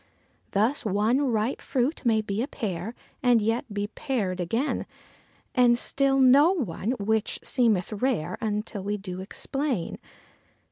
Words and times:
Thus, 0.49 0.83
one 0.83 1.21
ripe 1.31 1.61
fruit 1.61 2.03
may 2.03 2.21
be 2.21 2.41
a 2.41 2.47
pear, 2.47 2.95
and 3.21 3.39
yet 3.39 3.71
be 3.71 3.85
pared 3.85 4.39
again, 4.39 4.87
And 5.53 5.77
still 5.77 6.19
no 6.19 6.53
one, 6.53 6.93
which 6.99 7.37
seemeth 7.43 7.93
rare 7.93 8.35
until 8.41 8.81
we 8.83 8.97
do 8.97 9.21
explain. 9.21 9.99